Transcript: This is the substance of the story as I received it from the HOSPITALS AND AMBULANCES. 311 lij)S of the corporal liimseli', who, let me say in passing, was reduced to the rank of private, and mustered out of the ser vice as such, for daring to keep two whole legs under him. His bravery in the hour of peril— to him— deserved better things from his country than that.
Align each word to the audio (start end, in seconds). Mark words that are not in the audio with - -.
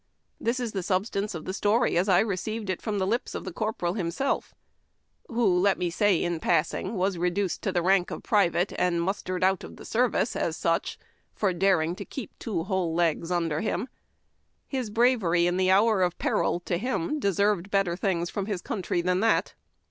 This 0.39 0.59
is 0.59 0.71
the 0.71 0.81
substance 0.81 1.35
of 1.35 1.45
the 1.45 1.53
story 1.53 1.95
as 1.95 2.09
I 2.09 2.21
received 2.21 2.71
it 2.71 2.81
from 2.81 2.97
the 2.97 3.05
HOSPITALS 3.05 3.35
AND 3.35 3.47
AMBULANCES. 3.47 3.77
311 4.15 4.45
lij)S 4.49 4.49
of 4.49 4.49
the 4.49 5.29
corporal 5.29 5.35
liimseli', 5.35 5.35
who, 5.35 5.59
let 5.59 5.77
me 5.77 5.89
say 5.91 6.23
in 6.23 6.39
passing, 6.39 6.95
was 6.95 7.19
reduced 7.19 7.61
to 7.61 7.71
the 7.71 7.83
rank 7.83 8.09
of 8.09 8.23
private, 8.23 8.73
and 8.79 9.03
mustered 9.03 9.43
out 9.43 9.63
of 9.63 9.75
the 9.75 9.85
ser 9.85 10.09
vice 10.09 10.35
as 10.35 10.57
such, 10.57 10.97
for 11.35 11.53
daring 11.53 11.95
to 11.97 12.03
keep 12.03 12.31
two 12.39 12.63
whole 12.63 12.95
legs 12.95 13.29
under 13.29 13.59
him. 13.61 13.87
His 14.67 14.89
bravery 14.89 15.45
in 15.45 15.57
the 15.57 15.69
hour 15.69 16.01
of 16.01 16.17
peril— 16.17 16.59
to 16.61 16.79
him— 16.79 17.19
deserved 17.19 17.69
better 17.69 17.95
things 17.95 18.31
from 18.31 18.47
his 18.47 18.63
country 18.63 19.01
than 19.01 19.19
that. 19.19 19.53